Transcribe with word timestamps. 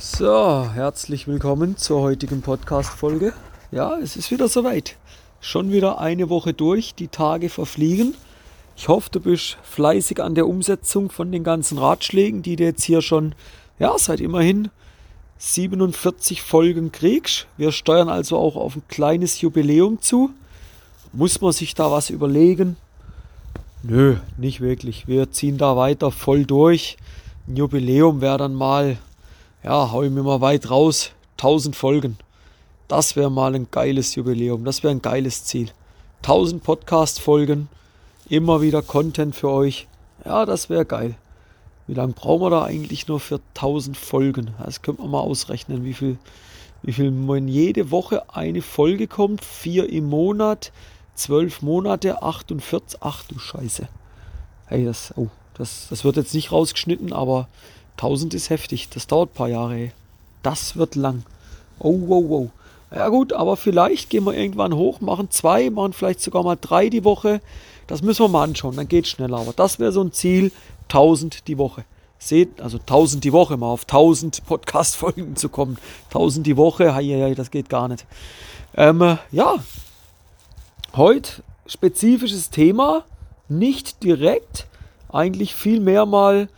So, 0.00 0.70
herzlich 0.72 1.26
willkommen 1.26 1.76
zur 1.76 2.02
heutigen 2.02 2.40
Podcast-Folge. 2.40 3.32
Ja, 3.72 3.98
es 3.98 4.14
ist 4.14 4.30
wieder 4.30 4.46
soweit. 4.46 4.96
Schon 5.40 5.72
wieder 5.72 5.98
eine 5.98 6.28
Woche 6.28 6.54
durch, 6.54 6.94
die 6.94 7.08
Tage 7.08 7.48
verfliegen. 7.48 8.14
Ich 8.76 8.86
hoffe, 8.86 9.10
du 9.10 9.18
bist 9.18 9.58
fleißig 9.64 10.22
an 10.22 10.36
der 10.36 10.46
Umsetzung 10.46 11.10
von 11.10 11.32
den 11.32 11.42
ganzen 11.42 11.78
Ratschlägen, 11.78 12.42
die 12.42 12.54
du 12.54 12.62
jetzt 12.62 12.84
hier 12.84 13.02
schon, 13.02 13.34
ja, 13.80 13.98
seit 13.98 14.20
immerhin 14.20 14.68
47 15.38 16.42
Folgen 16.42 16.92
kriegst. 16.92 17.48
Wir 17.56 17.72
steuern 17.72 18.08
also 18.08 18.38
auch 18.38 18.54
auf 18.54 18.76
ein 18.76 18.84
kleines 18.86 19.40
Jubiläum 19.40 20.00
zu. 20.00 20.30
Muss 21.12 21.40
man 21.40 21.50
sich 21.50 21.74
da 21.74 21.90
was 21.90 22.08
überlegen? 22.08 22.76
Nö, 23.82 24.18
nicht 24.36 24.60
wirklich. 24.60 25.08
Wir 25.08 25.32
ziehen 25.32 25.58
da 25.58 25.76
weiter 25.76 26.12
voll 26.12 26.44
durch. 26.46 26.98
Ein 27.48 27.56
Jubiläum 27.56 28.20
wäre 28.20 28.38
dann 28.38 28.54
mal 28.54 28.96
ja, 29.68 29.92
hau 29.92 30.02
ich 30.02 30.10
mir 30.10 30.22
mal 30.22 30.40
weit 30.40 30.70
raus, 30.70 31.10
1000 31.32 31.76
Folgen. 31.76 32.16
Das 32.88 33.16
wäre 33.16 33.30
mal 33.30 33.54
ein 33.54 33.68
geiles 33.70 34.14
Jubiläum, 34.14 34.64
das 34.64 34.82
wäre 34.82 34.94
ein 34.94 35.02
geiles 35.02 35.44
Ziel. 35.44 35.68
1000 36.22 36.62
Podcast-Folgen, 36.62 37.68
immer 38.30 38.62
wieder 38.62 38.80
Content 38.80 39.36
für 39.36 39.50
euch. 39.50 39.86
Ja, 40.24 40.46
das 40.46 40.70
wäre 40.70 40.86
geil. 40.86 41.16
Wie 41.86 41.92
lange 41.92 42.14
brauchen 42.14 42.44
wir 42.44 42.48
da 42.48 42.64
eigentlich 42.64 43.08
nur 43.08 43.20
für 43.20 43.40
1000 43.56 43.94
Folgen? 43.94 44.52
Das 44.64 44.80
könnte 44.80 45.02
man 45.02 45.10
mal 45.10 45.20
ausrechnen, 45.20 45.84
wie 45.84 45.92
viel, 45.92 46.16
wie 46.82 46.94
viel 46.94 47.12
wenn 47.28 47.46
jede 47.46 47.90
Woche 47.90 48.34
eine 48.34 48.62
Folge 48.62 49.06
kommt. 49.06 49.44
Vier 49.44 49.90
im 49.90 50.08
Monat, 50.08 50.72
zwölf 51.14 51.60
Monate, 51.60 52.22
48. 52.22 53.00
Ach 53.02 53.22
du 53.24 53.38
Scheiße. 53.38 53.86
Hey, 54.64 54.86
das, 54.86 55.12
oh, 55.16 55.26
das, 55.52 55.88
das 55.90 56.04
wird 56.04 56.16
jetzt 56.16 56.32
nicht 56.32 56.52
rausgeschnitten, 56.52 57.12
aber 57.12 57.48
1000 57.98 58.34
ist 58.34 58.50
heftig, 58.50 58.88
das 58.88 59.06
dauert 59.06 59.30
ein 59.30 59.34
paar 59.34 59.48
Jahre. 59.48 59.90
Das 60.42 60.76
wird 60.76 60.94
lang. 60.94 61.24
Oh, 61.78 61.98
wow, 62.06 62.24
wow. 62.28 62.50
Ja 62.94 63.08
gut, 63.08 63.32
aber 63.32 63.56
vielleicht 63.56 64.08
gehen 64.08 64.24
wir 64.24 64.34
irgendwann 64.34 64.74
hoch, 64.74 65.00
machen 65.00 65.30
zwei, 65.30 65.68
machen 65.68 65.92
vielleicht 65.92 66.22
sogar 66.22 66.42
mal 66.42 66.56
drei 66.58 66.88
die 66.88 67.04
Woche. 67.04 67.40
Das 67.86 68.02
müssen 68.02 68.24
wir 68.24 68.28
mal 68.28 68.44
anschauen, 68.44 68.76
dann 68.76 68.88
geht 68.88 69.04
es 69.04 69.10
schneller. 69.10 69.38
Aber 69.38 69.52
das 69.52 69.78
wäre 69.78 69.92
so 69.92 70.02
ein 70.02 70.12
Ziel, 70.12 70.52
1000 70.84 71.46
die 71.48 71.58
Woche. 71.58 71.84
Seht, 72.18 72.60
also 72.60 72.78
1000 72.78 73.24
die 73.24 73.32
Woche, 73.32 73.56
mal 73.56 73.66
auf 73.66 73.82
1000 73.82 74.44
Podcast-Folgen 74.46 75.36
zu 75.36 75.48
kommen. 75.48 75.76
1000 76.06 76.46
die 76.46 76.56
Woche, 76.56 76.94
hei, 76.94 77.04
hei, 77.04 77.34
das 77.34 77.50
geht 77.50 77.68
gar 77.68 77.88
nicht. 77.88 78.06
Ähm, 78.74 79.18
ja, 79.30 79.56
heute 80.96 81.42
spezifisches 81.66 82.50
Thema, 82.50 83.04
nicht 83.48 84.02
direkt, 84.02 84.66
eigentlich 85.10 85.54
viel 85.54 85.80
mehr 85.80 86.06
mal 86.06 86.48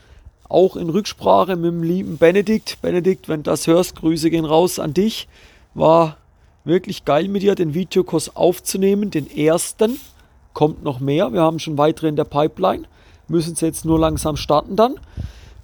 auch 0.50 0.76
in 0.76 0.90
Rücksprache 0.90 1.56
mit 1.56 1.70
dem 1.70 1.82
lieben 1.82 2.18
Benedikt. 2.18 2.80
Benedikt, 2.82 3.28
wenn 3.28 3.42
du 3.42 3.50
das 3.50 3.66
hörst, 3.66 3.96
Grüße 3.96 4.30
gehen 4.30 4.44
raus 4.44 4.78
an 4.78 4.94
dich. 4.94 5.28
War 5.74 6.16
wirklich 6.64 7.04
geil 7.04 7.28
mit 7.28 7.42
dir, 7.42 7.54
den 7.54 7.74
Videokurs 7.74 8.36
aufzunehmen. 8.36 9.10
Den 9.10 9.30
ersten 9.30 9.98
kommt 10.52 10.82
noch 10.82 11.00
mehr. 11.00 11.32
Wir 11.32 11.42
haben 11.42 11.58
schon 11.58 11.78
weitere 11.78 12.08
in 12.08 12.16
der 12.16 12.24
Pipeline. 12.24 12.84
Müssen 13.28 13.54
sie 13.54 13.66
jetzt 13.66 13.84
nur 13.84 13.98
langsam 13.98 14.36
starten 14.36 14.76
dann. 14.76 14.96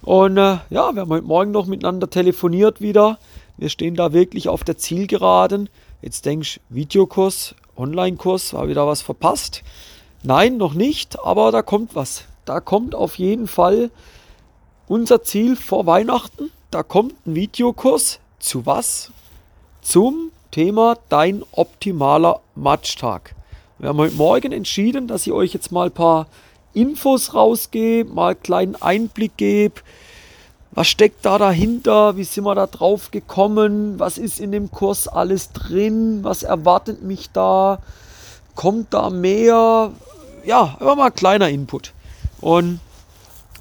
Und 0.01 0.37
äh, 0.37 0.57
ja, 0.69 0.93
wir 0.93 1.01
haben 1.01 1.09
heute 1.09 1.25
Morgen 1.25 1.51
noch 1.51 1.65
miteinander 1.65 2.09
telefoniert 2.09 2.79
wieder. 2.79 3.19
Wir 3.57 3.69
stehen 3.69 3.95
da 3.95 4.13
wirklich 4.13 4.47
auf 4.47 4.63
der 4.63 4.77
Zielgeraden. 4.77 5.69
Jetzt 6.01 6.25
denkst 6.25 6.59
du, 6.69 6.75
Videokurs, 6.75 7.55
Online-Kurs, 7.75 8.53
war 8.53 8.67
wieder 8.69 8.87
was 8.87 9.01
verpasst? 9.01 9.63
Nein, 10.23 10.57
noch 10.57 10.73
nicht, 10.73 11.19
aber 11.19 11.51
da 11.51 11.61
kommt 11.61 11.95
was. 11.95 12.23
Da 12.45 12.59
kommt 12.59 12.95
auf 12.95 13.17
jeden 13.17 13.47
Fall 13.47 13.91
unser 14.87 15.21
Ziel 15.23 15.55
vor 15.55 15.85
Weihnachten. 15.85 16.51
Da 16.71 16.83
kommt 16.83 17.13
ein 17.25 17.35
Videokurs. 17.35 18.19
Zu 18.39 18.65
was? 18.65 19.11
Zum 19.81 20.31
Thema 20.51 20.97
dein 21.09 21.43
optimaler 21.51 22.41
Matchtag. 22.55 23.35
Wir 23.79 23.89
haben 23.89 23.97
heute 23.97 24.15
Morgen 24.15 24.51
entschieden, 24.51 25.07
dass 25.07 25.27
ich 25.27 25.33
euch 25.33 25.53
jetzt 25.53 25.71
mal 25.71 25.87
ein 25.87 25.93
paar 25.93 26.27
Infos 26.73 27.33
rausgebe, 27.33 28.13
mal 28.13 28.31
einen 28.31 28.43
kleinen 28.43 28.75
Einblick 28.75 29.37
gebe. 29.37 29.81
Was 30.71 30.87
steckt 30.87 31.25
da 31.25 31.37
dahinter? 31.37 32.17
Wie 32.17 32.23
sind 32.23 32.43
wir 32.43 32.55
da 32.55 32.67
drauf 32.67 33.11
gekommen? 33.11 33.99
Was 33.99 34.17
ist 34.17 34.39
in 34.39 34.51
dem 34.51 34.71
Kurs 34.71 35.07
alles 35.07 35.51
drin? 35.51 36.23
Was 36.23 36.43
erwartet 36.43 37.01
mich 37.01 37.31
da? 37.31 37.79
Kommt 38.55 38.93
da 38.93 39.09
mehr? 39.09 39.91
Ja, 40.45 40.77
immer 40.79 40.95
mal 40.95 41.07
ein 41.07 41.15
kleiner 41.15 41.49
Input. 41.49 41.93
Und 42.39 42.79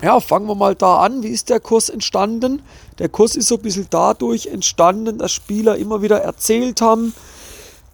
ja, 0.03 0.21
fangen 0.21 0.47
wir 0.47 0.55
mal 0.55 0.75
da 0.75 0.99
an. 0.99 1.23
Wie 1.23 1.29
ist 1.29 1.49
der 1.49 1.61
Kurs 1.61 1.89
entstanden? 1.89 2.62
Der 2.99 3.09
Kurs 3.09 3.34
ist 3.34 3.49
so 3.49 3.57
ein 3.57 3.62
bisschen 3.62 3.87
dadurch 3.91 4.47
entstanden, 4.47 5.19
dass 5.19 5.33
Spieler 5.33 5.77
immer 5.77 6.03
wieder 6.03 6.21
erzählt 6.21 6.81
haben, 6.81 7.15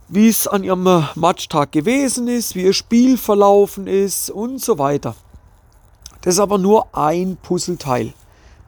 wie 0.08 0.28
es 0.28 0.46
an 0.46 0.64
ihrem 0.64 1.06
Matchtag 1.14 1.72
gewesen 1.72 2.28
ist, 2.28 2.54
wie 2.54 2.64
ihr 2.64 2.72
Spiel 2.72 3.16
verlaufen 3.16 3.86
ist 3.86 4.30
und 4.30 4.60
so 4.60 4.78
weiter. 4.78 5.14
Das 6.22 6.34
ist 6.34 6.40
aber 6.40 6.58
nur 6.58 6.94
ein 6.94 7.36
Puzzleteil. 7.40 8.12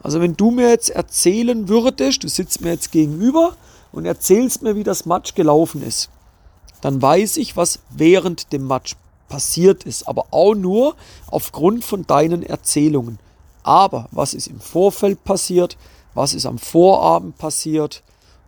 Also 0.02 0.20
wenn 0.20 0.36
du 0.36 0.50
mir 0.50 0.68
jetzt 0.68 0.90
erzählen 0.90 1.68
würdest, 1.68 2.24
du 2.24 2.28
sitzt 2.28 2.60
mir 2.60 2.70
jetzt 2.70 2.92
gegenüber 2.92 3.56
und 3.90 4.04
erzählst 4.06 4.62
mir, 4.62 4.76
wie 4.76 4.84
das 4.84 5.06
Match 5.06 5.34
gelaufen 5.34 5.82
ist, 5.82 6.08
dann 6.80 7.00
weiß 7.00 7.38
ich, 7.38 7.56
was 7.56 7.80
während 7.90 8.52
dem 8.52 8.66
Match 8.66 8.96
passiert 9.34 9.82
ist, 9.82 10.06
aber 10.06 10.26
auch 10.30 10.54
nur 10.54 10.94
aufgrund 11.26 11.84
von 11.84 12.06
deinen 12.06 12.44
Erzählungen. 12.44 13.18
Aber 13.64 14.06
was 14.12 14.32
ist 14.32 14.46
im 14.46 14.60
Vorfeld 14.60 15.24
passiert? 15.24 15.76
Was 16.14 16.34
ist 16.34 16.46
am 16.46 16.56
Vorabend 16.56 17.36
passiert? 17.36 18.04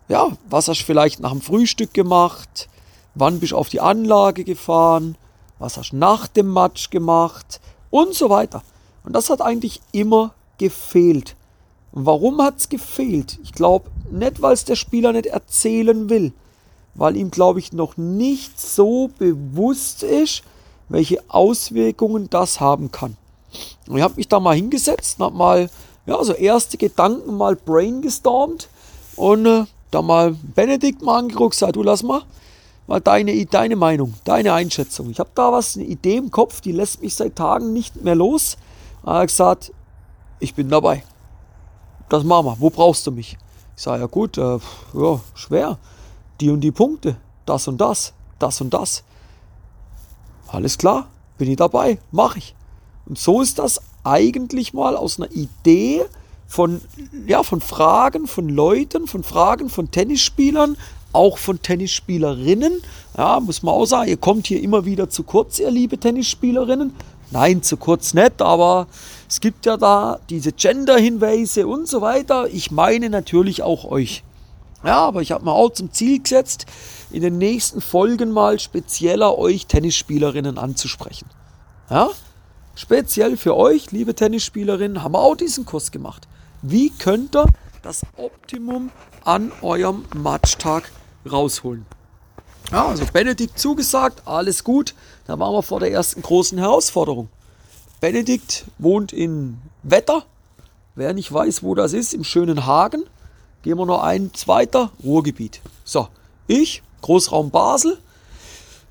Ja, 0.08 0.28
was 0.48 0.68
hast 0.68 0.82
du 0.82 0.84
vielleicht 0.84 1.18
nach 1.18 1.32
dem 1.32 1.40
Frühstück 1.40 1.92
gemacht? 1.92 2.68
Wann 3.16 3.40
bist 3.40 3.50
du 3.50 3.56
auf 3.56 3.68
die 3.68 3.80
Anlage 3.80 4.44
gefahren? 4.44 5.16
Was 5.58 5.76
hast 5.76 5.90
du 5.90 5.96
nach 5.96 6.28
dem 6.28 6.52
Match 6.52 6.90
gemacht? 6.90 7.60
Und 7.90 8.14
so 8.14 8.30
weiter. 8.30 8.62
Und 9.02 9.12
das 9.12 9.28
hat 9.28 9.40
eigentlich 9.40 9.80
immer 9.90 10.34
gefehlt. 10.58 11.34
Und 11.90 12.06
warum 12.06 12.40
hat 12.40 12.58
es 12.58 12.68
gefehlt? 12.68 13.40
Ich 13.42 13.50
glaube 13.50 13.90
nicht, 14.12 14.40
weil 14.40 14.52
es 14.52 14.64
der 14.64 14.76
Spieler 14.76 15.12
nicht 15.12 15.26
erzählen 15.26 16.08
will, 16.08 16.32
weil 16.94 17.16
ihm, 17.16 17.32
glaube 17.32 17.58
ich, 17.58 17.72
noch 17.72 17.96
nicht 17.96 18.60
so 18.60 19.10
bewusst 19.18 20.04
ist, 20.04 20.44
welche 20.88 21.22
Auswirkungen 21.28 22.30
das 22.30 22.60
haben 22.60 22.90
kann. 22.90 23.16
Und 23.88 23.96
ich 23.96 24.02
habe 24.02 24.14
mich 24.16 24.28
da 24.28 24.40
mal 24.40 24.54
hingesetzt 24.54 25.18
habe 25.18 25.36
mal 25.36 25.70
ja, 26.06 26.22
so 26.22 26.32
erste 26.32 26.76
Gedanken 26.76 27.36
mal 27.36 27.56
brainstormt 27.56 28.68
und 29.16 29.46
äh, 29.46 29.64
da 29.90 30.02
mal 30.02 30.36
Benedikt 30.54 31.02
mal 31.02 31.18
angeguckt, 31.18 31.54
sag 31.54 31.72
du 31.72 31.82
lass 31.82 32.02
mal, 32.02 32.22
mal 32.86 33.00
deine, 33.00 33.44
deine 33.46 33.76
Meinung, 33.76 34.14
deine 34.24 34.52
Einschätzung. 34.52 35.10
Ich 35.10 35.18
habe 35.18 35.30
da 35.34 35.52
was, 35.52 35.76
eine 35.76 35.86
Idee 35.86 36.16
im 36.16 36.30
Kopf, 36.30 36.60
die 36.60 36.72
lässt 36.72 37.02
mich 37.02 37.14
seit 37.14 37.36
Tagen 37.36 37.72
nicht 37.72 38.02
mehr 38.02 38.14
los. 38.14 38.56
Er 39.04 39.14
hat 39.14 39.28
gesagt, 39.28 39.72
ich 40.38 40.54
bin 40.54 40.68
dabei. 40.68 41.02
Das 42.08 42.22
machen 42.22 42.46
wir. 42.46 42.56
Wo 42.60 42.70
brauchst 42.70 43.06
du 43.06 43.10
mich? 43.10 43.36
Ich 43.76 43.82
sage, 43.82 44.02
ja 44.02 44.06
gut, 44.06 44.38
äh, 44.38 44.58
ja, 44.94 45.20
schwer. 45.34 45.78
Die 46.40 46.50
und 46.50 46.60
die 46.60 46.70
Punkte, 46.70 47.16
das 47.46 47.66
und 47.66 47.80
das, 47.80 48.12
das 48.38 48.60
und 48.60 48.72
das. 48.72 49.02
Alles 50.48 50.78
klar, 50.78 51.08
bin 51.38 51.50
ich 51.50 51.56
dabei, 51.56 51.98
mache 52.10 52.38
ich. 52.38 52.54
Und 53.06 53.18
so 53.18 53.40
ist 53.40 53.58
das 53.58 53.80
eigentlich 54.04 54.72
mal 54.72 54.96
aus 54.96 55.18
einer 55.18 55.30
Idee 55.32 56.04
von, 56.46 56.80
ja, 57.26 57.42
von 57.42 57.60
Fragen 57.60 58.26
von 58.26 58.48
Leuten, 58.48 59.06
von 59.06 59.22
Fragen 59.24 59.68
von 59.68 59.90
Tennisspielern, 59.90 60.76
auch 61.12 61.38
von 61.38 61.60
Tennisspielerinnen. 61.60 62.82
Ja, 63.16 63.40
muss 63.40 63.62
man 63.62 63.74
auch 63.74 63.86
sagen, 63.86 64.08
ihr 64.08 64.16
kommt 64.16 64.46
hier 64.46 64.62
immer 64.62 64.84
wieder 64.84 65.08
zu 65.08 65.22
kurz, 65.22 65.58
ihr 65.58 65.70
liebe 65.70 65.98
Tennisspielerinnen. 65.98 66.94
Nein, 67.32 67.62
zu 67.62 67.76
kurz 67.76 68.14
nicht, 68.14 68.40
aber 68.40 68.86
es 69.28 69.40
gibt 69.40 69.66
ja 69.66 69.76
da 69.76 70.20
diese 70.30 70.52
Gender-Hinweise 70.52 71.66
und 71.66 71.88
so 71.88 72.00
weiter. 72.00 72.48
Ich 72.48 72.70
meine 72.70 73.10
natürlich 73.10 73.62
auch 73.62 73.84
euch. 73.84 74.22
Ja, 74.86 75.00
aber 75.00 75.20
ich 75.20 75.32
habe 75.32 75.44
mir 75.44 75.52
auch 75.52 75.70
zum 75.70 75.92
Ziel 75.92 76.22
gesetzt, 76.22 76.66
in 77.10 77.22
den 77.22 77.38
nächsten 77.38 77.80
Folgen 77.80 78.30
mal 78.30 78.60
spezieller 78.60 79.36
euch 79.36 79.66
Tennisspielerinnen 79.66 80.58
anzusprechen. 80.58 81.28
Ja, 81.90 82.10
Speziell 82.78 83.38
für 83.38 83.56
euch, 83.56 83.90
liebe 83.90 84.14
Tennisspielerinnen, 84.14 85.02
haben 85.02 85.12
wir 85.12 85.20
auch 85.20 85.34
diesen 85.34 85.64
Kurs 85.64 85.90
gemacht. 85.90 86.28
Wie 86.60 86.90
könnt 86.90 87.34
ihr 87.34 87.46
das 87.82 88.02
Optimum 88.18 88.90
an 89.24 89.50
eurem 89.62 90.04
Matchtag 90.14 90.92
rausholen? 91.30 91.86
Ja, 92.70 92.88
also 92.88 93.06
Benedikt 93.10 93.58
zugesagt, 93.58 94.20
alles 94.26 94.62
gut. 94.62 94.94
Da 95.26 95.38
waren 95.38 95.54
wir 95.54 95.62
vor 95.62 95.80
der 95.80 95.90
ersten 95.90 96.20
großen 96.20 96.58
Herausforderung. 96.58 97.30
Benedikt 98.02 98.66
wohnt 98.76 99.10
in 99.14 99.56
Wetter. 99.82 100.26
Wer 100.94 101.14
nicht 101.14 101.32
weiß, 101.32 101.62
wo 101.62 101.74
das 101.74 101.94
ist, 101.94 102.12
im 102.12 102.24
schönen 102.24 102.66
Hagen, 102.66 103.04
gehen 103.66 103.78
wir 103.78 103.86
noch 103.86 104.04
ein 104.04 104.32
zweiter 104.32 104.92
Ruhrgebiet. 105.02 105.60
So, 105.84 106.06
ich, 106.46 106.84
Großraum 107.02 107.50
Basel, 107.50 107.98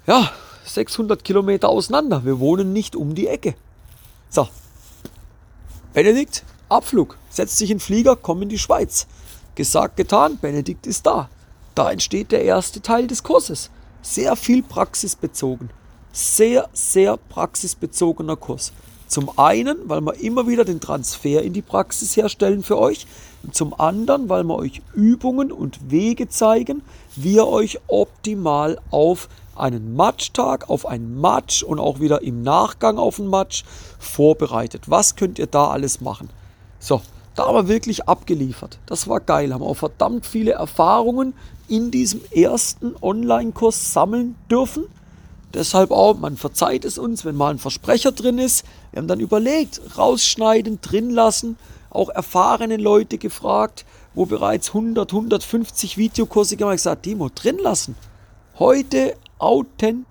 ja, 0.06 0.30
600 0.66 1.24
Kilometer 1.24 1.70
auseinander. 1.70 2.26
Wir 2.26 2.42
wohnen 2.42 2.74
nicht 2.74 2.98
um 2.98 3.16
die 3.16 3.28
Ecke. 3.28 3.56
So. 4.30 4.50
Benedikt, 5.94 6.44
Abflug. 6.68 7.18
Setzt 7.30 7.58
sich 7.58 7.72
in 7.72 7.80
Flieger, 7.80 8.18
komm 8.18 8.42
in 8.42 8.50
die 8.50 8.60
Schweiz. 8.60 9.08
gesagt, 9.56 9.96
getan, 9.96 10.40
Benedikt 10.42 10.88
ist 10.88 11.06
da. 11.06 11.30
Da 11.74 11.90
entsteht 11.90 12.34
der 12.34 12.44
erste 12.44 12.82
Teil 12.82 13.08
des 13.08 13.24
Kurses. 13.24 13.70
Sehr 14.02 14.36
viel 14.36 14.62
praxisbezogen. 14.62 15.70
Sehr, 16.12 16.68
sehr 16.74 17.16
praxisbezogener 17.16 18.36
Kurs. 18.36 18.74
Zum 19.08 19.40
einen, 19.40 19.78
weil 19.88 20.02
wir 20.02 20.16
immer 20.16 20.50
wieder 20.50 20.66
den 20.66 20.82
Transfer 20.82 21.42
in 21.44 21.54
die 21.54 21.62
Praxis 21.62 22.18
herstellen 22.18 22.62
für 22.62 22.78
euch. 22.78 23.08
Zum 23.52 23.80
anderen, 23.80 24.30
weil 24.30 24.44
wir 24.44 24.56
euch 24.56 24.82
Übungen 24.94 25.52
und 25.52 25.92
Wege 25.92 26.28
zeigen, 26.30 26.82
wie 27.16 27.36
ihr 27.36 27.48
euch 27.48 27.80
optimal 27.88 28.80
auf 28.92 29.30
einen 29.56 29.96
Matchtag, 29.96 30.70
auf 30.70 30.86
einen 30.86 31.20
Match 31.20 31.64
und 31.64 31.80
auch 31.80 32.00
wieder 32.00 32.22
im 32.22 32.44
Nachgang 32.44 32.98
auf 32.98 33.20
einen 33.20 33.30
Match 33.30 33.64
vorbereitet. 34.00 34.90
Was 34.90 35.16
könnt 35.16 35.40
ihr 35.40 35.48
da 35.48 35.70
alles 35.70 36.02
machen? 36.02 36.30
So, 36.80 37.02
da 37.36 37.48
haben 37.48 37.56
wir 37.56 37.68
wirklich 37.68 38.08
abgeliefert. 38.08 38.80
Das 38.86 39.08
war 39.08 39.20
geil. 39.20 39.54
Haben 39.54 39.64
auch 39.64 39.76
verdammt 39.76 40.26
viele 40.26 40.52
Erfahrungen 40.52 41.34
in 41.68 41.92
diesem 41.92 42.22
ersten 42.32 42.96
Online-Kurs 43.02 43.94
sammeln 43.94 44.36
dürfen. 44.50 44.86
Deshalb 45.54 45.92
auch, 45.92 46.18
man 46.18 46.36
verzeiht 46.36 46.84
es 46.84 46.98
uns, 46.98 47.24
wenn 47.24 47.36
mal 47.36 47.52
ein 47.52 47.60
Versprecher 47.60 48.12
drin 48.12 48.40
ist. 48.40 48.66
Wir 48.92 49.00
haben 49.00 49.08
dann 49.08 49.22
überlegt, 49.22 49.82
rausschneiden, 49.98 50.80
drin 50.82 51.10
lassen, 51.10 51.58
auch 51.96 52.10
erfahrene 52.10 52.78
Leute 52.78 53.18
gefragt, 53.18 53.86
wo 54.14 54.26
bereits 54.26 54.70
100, 54.70 55.12
150 55.12 55.98
Videokurse 55.98 56.56
gemacht 56.56 56.70
haben. 56.70 56.76
Ich 56.76 56.84
gesagt, 56.84 57.04
Timo, 57.04 57.30
drin 57.34 57.58
lassen. 57.58 57.96
Heute 58.60 59.18
Authent, 59.40 60.06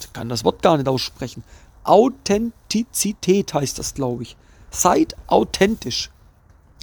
ich 0.00 0.12
kann 0.12 0.28
das 0.28 0.44
Wort 0.44 0.62
gar 0.62 0.76
nicht 0.76 0.88
aussprechen. 0.88 1.44
Authentizität 1.84 3.52
heißt 3.52 3.78
das, 3.78 3.94
glaube 3.94 4.22
ich. 4.22 4.36
Seid 4.70 5.16
authentisch. 5.26 6.10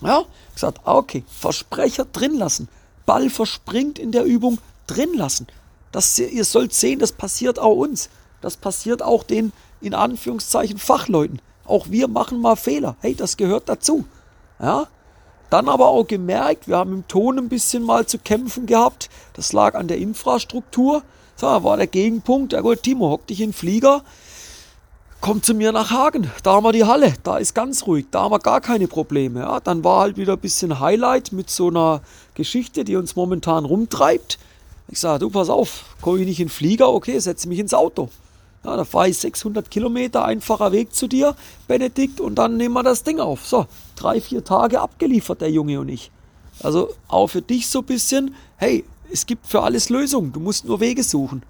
Ja, 0.01 0.23
gesagt, 0.53 0.81
ah, 0.85 0.95
okay, 0.95 1.23
Versprecher 1.27 2.05
drin 2.05 2.35
lassen. 2.35 2.69
Ball 3.05 3.29
verspringt 3.29 3.99
in 3.99 4.11
der 4.11 4.23
Übung 4.23 4.59
drin 4.87 5.13
lassen. 5.13 5.47
Das, 5.91 6.17
ihr 6.17 6.45
sollt 6.45 6.73
sehen, 6.73 6.99
das 6.99 7.11
passiert 7.11 7.59
auch 7.59 7.75
uns. 7.75 8.09
Das 8.39 8.57
passiert 8.57 9.03
auch 9.03 9.23
den, 9.23 9.51
in 9.81 9.93
Anführungszeichen, 9.93 10.77
Fachleuten. 10.77 11.41
Auch 11.65 11.89
wir 11.89 12.07
machen 12.07 12.41
mal 12.41 12.55
Fehler. 12.55 12.95
Hey, 13.01 13.13
das 13.13 13.37
gehört 13.37 13.69
dazu. 13.69 14.05
Ja? 14.61 14.87
Dann 15.49 15.67
aber 15.67 15.87
auch 15.87 16.07
gemerkt, 16.07 16.67
wir 16.67 16.77
haben 16.77 16.93
im 16.93 17.07
Ton 17.07 17.37
ein 17.37 17.49
bisschen 17.49 17.83
mal 17.83 18.05
zu 18.05 18.17
kämpfen 18.17 18.67
gehabt. 18.67 19.09
Das 19.33 19.51
lag 19.51 19.75
an 19.75 19.87
der 19.87 19.97
Infrastruktur. 19.97 21.03
So, 21.35 21.47
war 21.47 21.75
der 21.75 21.87
Gegenpunkt. 21.87 22.53
Ja 22.53 22.61
gut, 22.61 22.83
Timo, 22.83 23.09
hock 23.09 23.27
dich 23.27 23.41
in 23.41 23.49
den 23.49 23.53
Flieger. 23.53 24.03
Komm 25.19 25.43
zu 25.43 25.53
mir 25.53 25.71
nach 25.71 25.91
Hagen. 25.91 26.31
Da 26.43 26.53
haben 26.53 26.63
wir 26.63 26.71
die 26.71 26.85
Halle. 26.85 27.13
Da 27.23 27.37
ist 27.37 27.53
ganz 27.53 27.85
ruhig. 27.85 28.05
Da 28.11 28.21
haben 28.21 28.31
wir 28.31 28.39
gar 28.39 28.61
keine 28.61 28.87
Probleme. 28.87 29.41
Ja, 29.41 29.59
dann 29.59 29.83
war 29.83 30.01
halt 30.01 30.17
wieder 30.17 30.33
ein 30.33 30.39
bisschen 30.39 30.79
Highlight 30.79 31.31
mit 31.31 31.49
so 31.49 31.67
einer 31.67 32.01
Geschichte, 32.33 32.85
die 32.85 32.95
uns 32.95 33.15
momentan 33.15 33.65
rumtreibt. 33.65 34.39
Ich 34.87 34.99
sage, 34.99 35.19
du 35.19 35.29
pass 35.29 35.49
auf, 35.49 35.85
komme 36.01 36.19
ich 36.19 36.27
nicht 36.27 36.39
in 36.39 36.47
den 36.47 36.51
Flieger, 36.51 36.89
okay, 36.89 37.17
setze 37.19 37.47
mich 37.47 37.59
ins 37.59 37.73
Auto. 37.73 38.09
Ja, 38.63 38.75
da 38.75 38.85
fahre 38.85 39.09
ich 39.09 39.17
600 39.17 39.71
Kilometer, 39.71 40.23
einfacher 40.23 40.71
Weg 40.71 40.93
zu 40.93 41.07
dir, 41.07 41.35
Benedikt, 41.67 42.21
und 42.21 42.35
dann 42.35 42.57
nehmen 42.57 42.75
wir 42.75 42.83
das 42.83 43.03
Ding 43.03 43.19
auf. 43.19 43.47
So, 43.47 43.65
drei, 43.95 44.21
vier 44.21 44.43
Tage 44.43 44.79
abgeliefert, 44.79 45.41
der 45.41 45.49
Junge 45.49 45.79
und 45.79 45.89
ich. 45.89 46.11
Also 46.61 46.93
auch 47.07 47.27
für 47.27 47.41
dich 47.41 47.67
so 47.67 47.79
ein 47.79 47.85
bisschen, 47.85 48.35
hey, 48.57 48.85
es 49.11 49.25
gibt 49.25 49.47
für 49.47 49.63
alles 49.63 49.89
Lösungen, 49.89 50.31
du 50.31 50.39
musst 50.39 50.65
nur 50.65 50.79
Wege 50.79 51.03
suchen. 51.03 51.41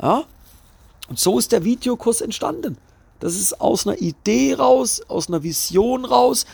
Ja? 0.00 0.24
Und 1.08 1.18
so 1.18 1.38
ist 1.38 1.52
der 1.52 1.64
Videokurs 1.64 2.20
entstanden. 2.20 2.76
Das 3.20 3.34
ist 3.34 3.60
aus 3.60 3.86
einer 3.86 4.00
Idee 4.00 4.54
raus, 4.54 5.00
aus 5.08 5.28
einer 5.28 5.42
Vision 5.42 6.04
raus, 6.04 6.44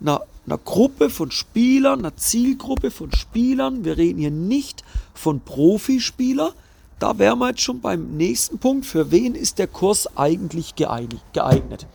einer 0.00 0.22
einer 0.46 0.58
Gruppe 0.58 1.10
von 1.10 1.30
Spielern, 1.30 2.00
einer 2.00 2.16
Zielgruppe 2.16 2.90
von 2.90 3.12
Spielern. 3.12 3.84
Wir 3.84 3.96
reden 3.96 4.20
hier 4.20 4.30
nicht 4.30 4.84
von 5.14 5.40
Profispieler. 5.40 6.52
Da 6.98 7.18
wären 7.18 7.38
wir 7.38 7.48
jetzt 7.48 7.60
schon 7.60 7.80
beim 7.80 8.16
nächsten 8.16 8.58
Punkt. 8.58 8.86
Für 8.86 9.10
wen 9.10 9.34
ist 9.34 9.58
der 9.58 9.66
Kurs 9.66 10.16
eigentlich 10.16 10.74
geeignet? 10.76 11.86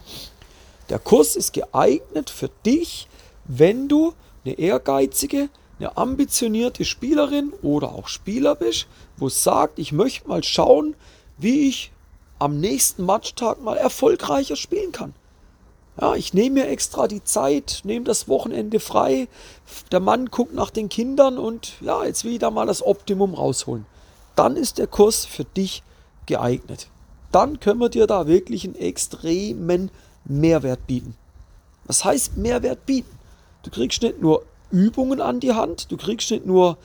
Der 0.89 0.99
Kurs 0.99 1.35
ist 1.35 1.53
geeignet 1.53 2.29
für 2.29 2.49
dich, 2.65 3.07
wenn 3.45 3.87
du 3.87 4.13
eine 4.43 4.59
ehrgeizige, 4.59 5.49
eine 5.79 5.95
ambitionierte 5.97 6.83
Spielerin 6.83 7.53
oder 7.61 7.93
auch 7.93 8.07
Spieler 8.07 8.55
bist, 8.55 8.87
wo 9.17 9.29
sagt, 9.29 9.79
ich 9.79 9.91
möchte 9.91 10.27
mal 10.27 10.43
schauen, 10.43 10.95
wie 11.37 11.69
ich 11.69 11.91
am 12.37 12.59
nächsten 12.59 13.05
Matchtag 13.05 13.61
mal 13.61 13.77
erfolgreicher 13.77 14.55
spielen 14.55 14.91
kann. 14.91 15.13
Ja, 15.99 16.15
ich 16.15 16.33
nehme 16.33 16.61
mir 16.61 16.67
extra 16.67 17.07
die 17.07 17.23
Zeit, 17.23 17.81
nehme 17.83 18.05
das 18.05 18.27
Wochenende 18.27 18.79
frei. 18.79 19.27
Der 19.91 19.99
Mann 19.99 20.27
guckt 20.27 20.53
nach 20.53 20.69
den 20.69 20.87
Kindern 20.87 21.37
und 21.37 21.73
ja, 21.81 22.05
jetzt 22.05 22.23
will 22.23 22.33
ich 22.33 22.39
da 22.39 22.51
mal 22.51 22.65
das 22.65 22.85
Optimum 22.85 23.33
rausholen. 23.33 23.85
Dann 24.39 24.55
ist 24.55 24.77
der 24.77 24.87
Kurs 24.87 25.25
für 25.25 25.43
dich 25.43 25.83
geeignet. 26.25 26.87
Dann 27.33 27.59
können 27.59 27.81
wir 27.81 27.89
dir 27.89 28.07
da 28.07 28.25
wirklich 28.25 28.63
einen 28.63 28.75
extremen 28.75 29.91
Mehrwert 30.23 30.87
bieten. 30.87 31.13
Was 31.83 32.05
heißt 32.05 32.37
Mehrwert 32.37 32.85
bieten? 32.85 33.19
Du 33.63 33.69
kriegst 33.69 34.01
nicht 34.01 34.21
nur 34.21 34.45
Übungen 34.71 35.19
an 35.19 35.41
die 35.41 35.51
Hand, 35.51 35.91
du 35.91 35.97
kriegst 35.97 36.31
nicht 36.31 36.45
nur 36.45 36.77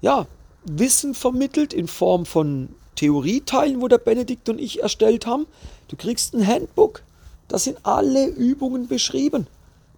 ja, 0.00 0.28
Wissen 0.62 1.14
vermittelt 1.14 1.72
in 1.72 1.88
Form 1.88 2.26
von 2.26 2.68
Theorieteilen, 2.94 3.80
wo 3.80 3.88
der 3.88 3.98
Benedikt 3.98 4.48
und 4.48 4.60
ich 4.60 4.80
erstellt 4.80 5.26
haben. 5.26 5.48
Du 5.88 5.96
kriegst 5.96 6.32
ein 6.32 6.46
Handbook, 6.46 7.02
da 7.48 7.58
sind 7.58 7.78
alle 7.82 8.26
Übungen 8.26 8.86
beschrieben. 8.86 9.48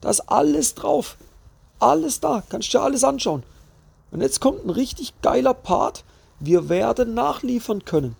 Da 0.00 0.08
ist 0.08 0.20
alles 0.30 0.76
drauf. 0.76 1.18
Alles 1.78 2.20
da. 2.20 2.42
Kannst 2.48 2.72
du 2.72 2.78
dir 2.78 2.84
alles 2.84 3.04
anschauen. 3.04 3.42
Und 4.12 4.22
jetzt 4.22 4.40
kommt 4.40 4.64
ein 4.64 4.70
richtig 4.70 5.12
geiler 5.20 5.52
Part. 5.52 6.04
Wir 6.44 6.68
werden 6.68 7.14
nachliefern 7.14 7.84
können. 7.84 8.16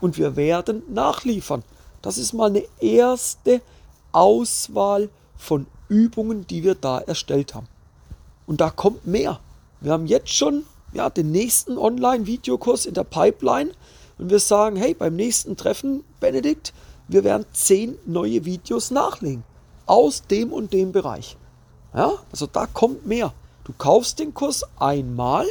Und 0.00 0.16
wir 0.16 0.36
werden 0.36 0.82
nachliefern. 0.88 1.62
Das 2.00 2.16
ist 2.16 2.32
mal 2.32 2.48
eine 2.48 2.64
erste 2.80 3.60
Auswahl 4.10 5.10
von 5.36 5.66
Übungen, 5.88 6.46
die 6.46 6.62
wir 6.62 6.74
da 6.74 6.98
erstellt 6.98 7.54
haben. 7.54 7.68
Und 8.46 8.62
da 8.62 8.70
kommt 8.70 9.06
mehr. 9.06 9.38
Wir 9.82 9.92
haben 9.92 10.06
jetzt 10.06 10.30
schon 10.30 10.64
ja, 10.94 11.10
den 11.10 11.30
nächsten 11.30 11.76
Online-Videokurs 11.76 12.86
in 12.86 12.94
der 12.94 13.04
Pipeline. 13.04 13.72
Und 14.16 14.30
wir 14.30 14.40
sagen, 14.40 14.76
hey, 14.76 14.94
beim 14.94 15.14
nächsten 15.14 15.54
Treffen, 15.58 16.04
Benedikt, 16.20 16.72
wir 17.06 17.22
werden 17.22 17.44
zehn 17.52 17.98
neue 18.06 18.46
Videos 18.46 18.90
nachlegen. 18.90 19.44
Aus 19.84 20.22
dem 20.22 20.54
und 20.54 20.72
dem 20.72 20.92
Bereich. 20.92 21.36
Ja, 21.94 22.12
also 22.32 22.46
da 22.46 22.66
kommt 22.66 23.06
mehr. 23.06 23.34
Du 23.64 23.74
kaufst 23.76 24.20
den 24.20 24.32
Kurs 24.32 24.64
einmal 24.78 25.46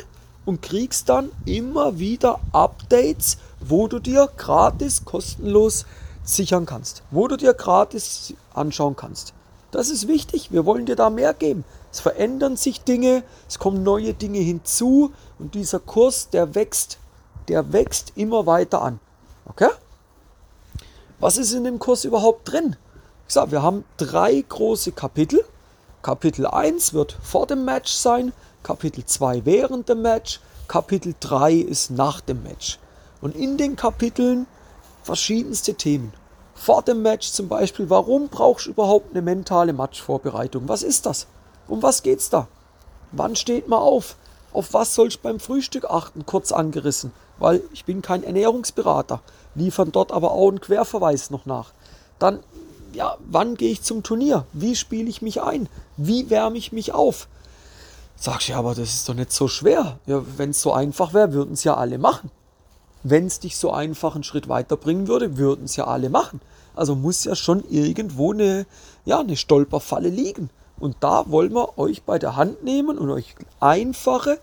und 0.47 0.61
kriegst 0.61 1.09
dann 1.09 1.29
immer 1.45 1.99
wieder 1.99 2.39
Updates, 2.53 3.37
wo 3.59 3.89
du 3.89 3.99
dir 3.99 4.29
gratis, 4.37 5.03
kostenlos 5.03 5.85
sichern 6.23 6.65
kannst. 6.65 7.03
Wo 7.11 7.27
du 7.27 7.35
dir 7.35 7.53
gratis 7.53 8.33
anschauen 8.53 8.95
kannst. 8.95 9.33
Das 9.71 9.89
ist 9.89 10.07
wichtig. 10.07 10.49
Wir 10.53 10.65
wollen 10.65 10.85
dir 10.85 10.95
da 10.95 11.09
mehr 11.09 11.33
geben. 11.33 11.65
Es 11.91 11.99
verändern 11.99 12.55
sich 12.55 12.81
Dinge, 12.81 13.23
es 13.49 13.59
kommen 13.59 13.83
neue 13.83 14.13
Dinge 14.13 14.39
hinzu 14.39 15.11
und 15.37 15.53
dieser 15.53 15.79
Kurs, 15.79 16.29
der 16.29 16.55
wächst. 16.55 16.97
Der 17.49 17.73
wächst 17.73 18.13
immer 18.15 18.45
weiter 18.45 18.81
an. 18.81 19.01
Okay? 19.49 19.69
Was 21.19 21.37
ist 21.37 21.51
in 21.51 21.65
dem 21.65 21.77
Kurs 21.77 22.05
überhaupt 22.05 22.49
drin? 22.49 22.77
Ich 23.27 23.33
sage, 23.33 23.51
wir 23.51 23.63
haben 23.63 23.83
drei 23.97 24.45
große 24.47 24.93
Kapitel. 24.93 25.43
Kapitel 26.07 26.47
1 26.47 26.93
wird 26.93 27.17
vor 27.21 27.47
dem 27.47 27.65
Match 27.65 27.91
sein, 27.91 28.31
Kapitel 28.63 29.05
2 29.05 29.43
während 29.43 29.89
dem 29.89 30.03
Match, 30.03 30.39
Kapitel 30.69 31.13
3 31.19 31.55
ist 31.55 31.91
nach 31.91 32.21
dem 32.21 32.43
Match. 32.43 32.79
Und 33.19 33.35
in 33.35 33.57
den 33.57 33.75
Kapiteln 33.75 34.47
verschiedenste 35.03 35.73
Themen. 35.73 36.13
Vor 36.55 36.81
dem 36.81 37.01
Match 37.01 37.31
zum 37.31 37.49
Beispiel, 37.49 37.89
warum 37.89 38.29
brauchst 38.29 38.67
du 38.67 38.69
überhaupt 38.69 39.11
eine 39.11 39.21
mentale 39.21 39.73
Matchvorbereitung? 39.73 40.69
Was 40.69 40.81
ist 40.81 41.05
das? 41.05 41.27
Um 41.67 41.83
was 41.83 42.03
geht's 42.03 42.29
da? 42.29 42.47
Wann 43.11 43.35
steht 43.35 43.67
man 43.67 43.79
auf? 43.79 44.15
Auf 44.53 44.73
was 44.73 44.95
soll 44.95 45.09
ich 45.09 45.19
beim 45.19 45.41
Frühstück 45.41 45.83
achten? 45.83 46.25
Kurz 46.25 46.53
angerissen, 46.53 47.11
weil 47.37 47.61
ich 47.73 47.83
bin 47.83 48.01
kein 48.01 48.23
Ernährungsberater 48.23 49.19
liefern 49.55 49.91
dort 49.91 50.13
aber 50.13 50.31
auch 50.31 50.47
einen 50.47 50.61
Querverweis 50.61 51.31
noch 51.31 51.45
nach. 51.45 51.73
Dann, 52.17 52.39
ja, 52.93 53.17
wann 53.25 53.55
gehe 53.55 53.71
ich 53.71 53.81
zum 53.81 54.03
Turnier? 54.03 54.45
Wie 54.53 54.75
spiele 54.75 55.09
ich 55.09 55.21
mich 55.21 55.41
ein? 55.41 55.69
Wie 55.97 56.29
wärme 56.29 56.57
ich 56.57 56.71
mich 56.71 56.93
auf? 56.93 57.27
Sagst 58.15 58.47
du, 58.47 58.53
ja, 58.53 58.59
aber 58.59 58.75
das 58.75 58.89
ist 58.89 59.09
doch 59.09 59.13
nicht 59.13 59.31
so 59.31 59.47
schwer. 59.47 59.99
Ja, 60.05 60.23
wenn 60.37 60.51
es 60.51 60.61
so 60.61 60.73
einfach 60.73 61.13
wäre, 61.13 61.33
würden 61.33 61.53
es 61.53 61.63
ja 61.63 61.75
alle 61.75 61.97
machen. 61.97 62.31
Wenn 63.03 63.27
es 63.27 63.39
dich 63.39 63.57
so 63.57 63.71
einfach 63.71 64.15
einen 64.15 64.23
Schritt 64.23 64.49
weiterbringen 64.49 65.07
würde, 65.07 65.37
würden 65.37 65.65
es 65.65 65.75
ja 65.75 65.85
alle 65.85 66.09
machen. 66.09 66.41
Also 66.75 66.95
muss 66.95 67.23
ja 67.23 67.35
schon 67.35 67.63
irgendwo 67.69 68.33
eine, 68.33 68.65
ja, 69.05 69.19
eine 69.19 69.37
Stolperfalle 69.37 70.09
liegen. 70.09 70.49
Und 70.79 70.97
da 70.99 71.29
wollen 71.29 71.53
wir 71.53 71.77
euch 71.77 72.03
bei 72.03 72.19
der 72.19 72.35
Hand 72.35 72.63
nehmen 72.63 72.97
und 72.97 73.09
euch 73.09 73.35
einfache, 73.59 74.39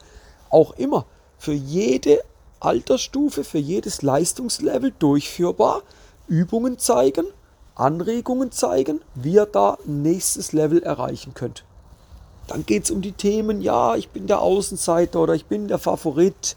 auch 0.50 0.72
immer, 0.76 1.06
für 1.38 1.52
jede 1.52 2.20
Altersstufe 2.64 3.44
für 3.44 3.58
jedes 3.58 4.02
Leistungslevel 4.02 4.92
durchführbar, 4.98 5.82
Übungen 6.26 6.78
zeigen, 6.78 7.26
Anregungen 7.74 8.52
zeigen, 8.52 9.00
wie 9.14 9.34
ihr 9.34 9.46
da 9.46 9.78
nächstes 9.84 10.52
Level 10.52 10.82
erreichen 10.82 11.34
könnt. 11.34 11.64
Dann 12.46 12.66
geht 12.66 12.84
es 12.84 12.90
um 12.90 13.00
die 13.00 13.12
Themen, 13.12 13.62
ja, 13.62 13.96
ich 13.96 14.10
bin 14.10 14.26
der 14.26 14.40
Außenseiter 14.40 15.20
oder 15.20 15.34
ich 15.34 15.46
bin 15.46 15.68
der 15.68 15.78
Favorit, 15.78 16.56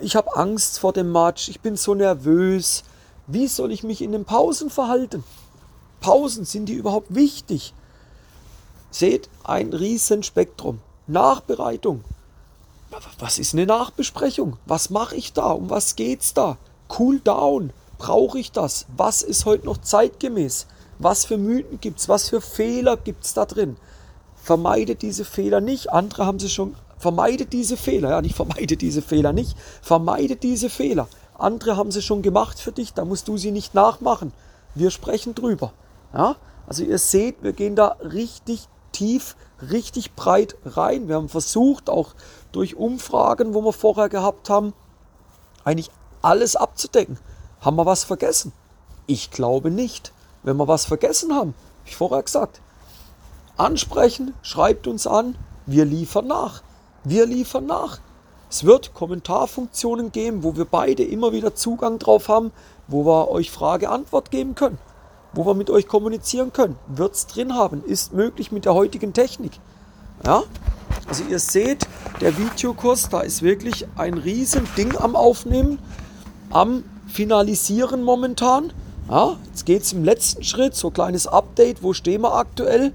ich 0.00 0.16
habe 0.16 0.36
Angst 0.36 0.78
vor 0.78 0.92
dem 0.92 1.12
Match, 1.12 1.48
ich 1.48 1.60
bin 1.60 1.76
so 1.76 1.94
nervös. 1.94 2.84
Wie 3.26 3.46
soll 3.46 3.72
ich 3.72 3.84
mich 3.84 4.02
in 4.02 4.12
den 4.12 4.24
Pausen 4.24 4.68
verhalten? 4.68 5.24
Pausen, 6.00 6.44
sind 6.44 6.66
die 6.66 6.74
überhaupt 6.74 7.14
wichtig? 7.14 7.72
Seht, 8.90 9.28
ein 9.44 9.72
Riesenspektrum. 9.72 10.80
Nachbereitung. 11.06 12.04
Was 13.18 13.38
ist 13.38 13.54
eine 13.54 13.66
Nachbesprechung? 13.66 14.56
Was 14.66 14.90
mache 14.90 15.16
ich 15.16 15.32
da? 15.32 15.50
Um 15.52 15.70
was 15.70 15.96
geht's 15.96 16.34
da? 16.34 16.58
Cool 16.98 17.20
down. 17.20 17.72
Brauche 17.98 18.38
ich 18.38 18.52
das? 18.52 18.86
Was 18.96 19.22
ist 19.22 19.44
heute 19.46 19.66
noch 19.66 19.78
zeitgemäß? 19.78 20.66
Was 20.98 21.24
für 21.24 21.38
Mythen 21.38 21.80
gibt 21.80 22.00
es? 22.00 22.08
Was 22.08 22.28
für 22.28 22.40
Fehler 22.40 22.96
gibt 22.96 23.24
es 23.24 23.34
da 23.34 23.46
drin? 23.46 23.76
Vermeide 24.36 24.94
diese 24.94 25.24
Fehler 25.24 25.60
nicht. 25.60 25.90
Andere 25.90 26.26
haben 26.26 26.38
sie 26.38 26.50
schon. 26.50 26.74
Vermeide 26.98 27.46
diese 27.46 27.76
Fehler. 27.76 28.10
Ja, 28.10 28.22
nicht 28.22 28.36
vermeide 28.36 28.76
diese 28.76 29.02
Fehler 29.02 29.32
nicht. 29.32 29.56
Vermeide 29.82 30.36
diese 30.36 30.70
Fehler. 30.70 31.08
Andere 31.36 31.76
haben 31.76 31.90
sie 31.90 32.02
schon 32.02 32.22
gemacht 32.22 32.60
für 32.60 32.72
dich. 32.72 32.94
Da 32.94 33.04
musst 33.04 33.28
du 33.28 33.36
sie 33.36 33.50
nicht 33.50 33.74
nachmachen. 33.74 34.32
Wir 34.74 34.90
sprechen 34.90 35.34
drüber. 35.34 35.72
Ja? 36.12 36.36
Also 36.66 36.84
ihr 36.84 36.98
seht, 36.98 37.42
wir 37.42 37.52
gehen 37.52 37.76
da 37.76 37.96
richtig 38.00 38.68
tief, 38.92 39.36
richtig 39.70 40.14
breit 40.14 40.56
rein. 40.64 41.08
Wir 41.08 41.16
haben 41.16 41.28
versucht, 41.28 41.90
auch 41.90 42.14
durch 42.52 42.76
Umfragen, 42.76 43.54
wo 43.54 43.62
wir 43.62 43.72
vorher 43.72 44.08
gehabt 44.08 44.48
haben, 44.48 44.72
eigentlich 45.64 45.90
alles 46.22 46.56
abzudecken. 46.56 47.18
Haben 47.64 47.76
wir 47.76 47.86
was 47.86 48.04
vergessen? 48.04 48.52
Ich 49.06 49.30
glaube 49.30 49.70
nicht. 49.70 50.12
Wenn 50.42 50.58
wir 50.58 50.68
was 50.68 50.84
vergessen 50.84 51.32
haben, 51.32 51.54
habe 51.54 51.86
ich 51.86 51.96
vorher 51.96 52.22
gesagt, 52.22 52.60
ansprechen, 53.56 54.34
schreibt 54.42 54.86
uns 54.86 55.06
an, 55.06 55.36
wir 55.64 55.86
liefern 55.86 56.26
nach. 56.26 56.62
Wir 57.04 57.24
liefern 57.24 57.64
nach. 57.64 58.00
Es 58.50 58.64
wird 58.64 58.92
Kommentarfunktionen 58.92 60.12
geben, 60.12 60.44
wo 60.44 60.56
wir 60.56 60.66
beide 60.66 61.02
immer 61.02 61.32
wieder 61.32 61.54
Zugang 61.54 61.98
drauf 61.98 62.28
haben, 62.28 62.52
wo 62.86 63.06
wir 63.06 63.30
euch 63.30 63.50
Frage-Antwort 63.50 64.30
geben 64.30 64.54
können, 64.54 64.78
wo 65.32 65.46
wir 65.46 65.54
mit 65.54 65.70
euch 65.70 65.88
kommunizieren 65.88 66.52
können. 66.52 66.76
Wird 66.86 67.14
es 67.14 67.26
drin 67.26 67.54
haben, 67.54 67.82
ist 67.82 68.12
möglich 68.12 68.52
mit 68.52 68.66
der 68.66 68.74
heutigen 68.74 69.14
Technik. 69.14 69.52
Ja? 70.26 70.42
Also 71.08 71.24
ihr 71.24 71.38
seht, 71.38 71.88
der 72.20 72.36
Videokurs, 72.36 73.08
da 73.08 73.20
ist 73.20 73.40
wirklich 73.40 73.86
ein 73.96 74.14
riesen 74.14 74.68
Ding 74.76 74.96
am 74.98 75.16
Aufnehmen, 75.16 75.78
am 76.50 76.84
Finalisieren 77.06 78.02
momentan. 78.02 78.72
Ja, 79.08 79.36
jetzt 79.46 79.66
geht 79.66 79.82
es 79.82 79.92
im 79.92 80.04
letzten 80.04 80.42
Schritt, 80.44 80.74
so 80.74 80.88
ein 80.88 80.94
kleines 80.94 81.26
Update, 81.26 81.82
wo 81.82 81.92
stehen 81.92 82.22
wir 82.22 82.34
aktuell. 82.34 82.92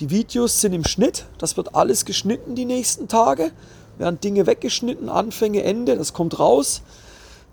Die 0.00 0.08
Videos 0.08 0.60
sind 0.60 0.72
im 0.72 0.84
Schnitt, 0.84 1.26
das 1.36 1.58
wird 1.58 1.74
alles 1.74 2.06
geschnitten 2.06 2.54
die 2.54 2.64
nächsten 2.64 3.08
Tage. 3.08 3.52
Werden 3.98 4.18
Dinge 4.20 4.46
weggeschnitten, 4.46 5.10
Anfänge, 5.10 5.62
Ende, 5.62 5.96
das 5.96 6.14
kommt 6.14 6.38
raus. 6.38 6.80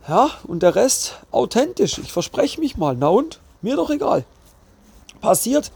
Ja, 0.08 0.30
und 0.48 0.64
der 0.64 0.76
Rest 0.76 1.20
authentisch. 1.32 1.98
Ich 1.98 2.14
verspreche 2.14 2.62
mich 2.62 2.78
mal. 2.78 2.96
Na 2.98 3.10
und? 3.10 3.42
Mir 3.62 3.76
doch 3.76 3.90
egal. 3.90 4.24
Passiert, 5.20 5.72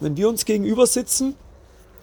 wenn 0.00 0.16
wir 0.16 0.30
uns 0.30 0.46
gegenüber 0.46 0.86
sitzen 0.86 1.34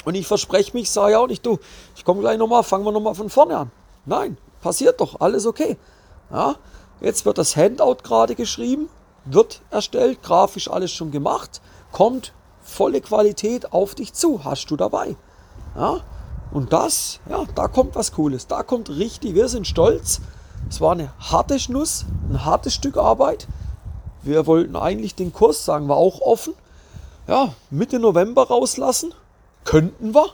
und 0.05 0.13
ich 0.13 0.27
verspreche 0.27 0.73
mich, 0.73 0.91
sage 0.91 1.13
ja 1.13 1.19
auch 1.19 1.27
nicht, 1.27 1.43
du, 1.43 1.57
ich 1.95 2.05
komme 2.05 2.19
gleich 2.19 2.37
nochmal, 2.37 2.63
fangen 2.63 2.85
wir 2.85 2.91
nochmal 2.91 3.15
von 3.15 3.31
vorne 3.31 3.57
an. 3.57 3.71
Nein, 4.05 4.37
passiert 4.61 5.01
doch, 5.01 5.19
alles 5.21 5.47
okay. 5.47 5.77
Ja, 6.31 6.55
jetzt 7.03 7.25
wird 7.25 7.37
das 7.37 7.55
Handout 7.55 7.97
gerade 8.03 8.33
geschrieben, 8.33 8.89
wird 9.25 9.61
erstellt, 9.69 10.23
grafisch 10.23 10.69
alles 10.69 10.91
schon 10.91 11.11
gemacht, 11.11 11.61
kommt 11.91 12.33
volle 12.63 13.01
Qualität 13.01 13.71
auf 13.71 13.93
dich 13.93 14.13
zu, 14.13 14.43
hast 14.43 14.71
du 14.71 14.75
dabei. 14.75 15.15
Ja, 15.75 15.99
und 16.51 16.73
das, 16.73 17.19
ja, 17.29 17.45
da 17.55 17.67
kommt 17.67 17.95
was 17.95 18.13
Cooles, 18.13 18.47
da 18.47 18.63
kommt 18.63 18.89
richtig, 18.89 19.35
wir 19.35 19.49
sind 19.49 19.67
stolz. 19.67 20.21
Es 20.69 20.81
war 20.81 20.93
eine 20.93 21.11
harte 21.19 21.59
Schnuss, 21.59 22.05
ein 22.29 22.45
hartes 22.45 22.73
Stück 22.73 22.97
Arbeit. 22.97 23.47
Wir 24.21 24.47
wollten 24.47 24.75
eigentlich 24.75 25.15
den 25.15 25.33
Kurs, 25.33 25.65
sagen 25.65 25.87
wir 25.87 25.97
auch 25.97 26.21
offen, 26.21 26.53
ja, 27.27 27.53
Mitte 27.69 27.99
November 27.99 28.47
rauslassen. 28.47 29.13
Könnten 29.65 30.13
wir, 30.13 30.27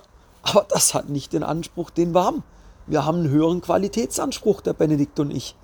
aber 0.43 0.65
das 0.69 0.93
hat 0.93 1.09
nicht 1.09 1.33
den 1.33 1.43
Anspruch, 1.43 1.89
den 1.89 2.13
wir 2.13 2.23
haben. 2.23 2.43
Wir 2.87 3.05
haben 3.05 3.19
einen 3.19 3.29
höheren 3.29 3.61
Qualitätsanspruch, 3.61 4.61
der 4.61 4.73
Benedikt 4.73 5.19
und 5.19 5.31
ich. 5.31 5.55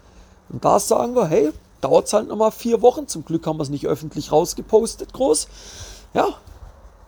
Und 0.50 0.64
da 0.64 0.80
sagen 0.80 1.16
wir, 1.16 1.28
hey, 1.28 1.52
dauert 1.82 2.08
es 2.08 2.14
halt 2.14 2.28
nochmal 2.28 2.52
vier 2.52 2.82
Wochen. 2.82 3.08
Zum 3.08 3.26
Glück 3.26 3.46
haben 3.46 3.58
wir 3.58 3.64
es 3.64 3.70
nicht 3.70 3.88
öffentlich 3.88 4.32
rausgepostet, 4.32 5.14
groß. 5.14 5.48
Ja, 6.14 6.30